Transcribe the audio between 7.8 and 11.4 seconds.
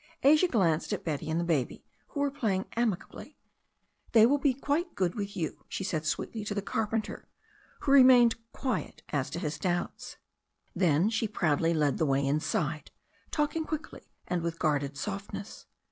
who remained quiet as to his doubts. Then she